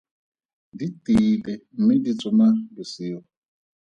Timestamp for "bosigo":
2.73-3.21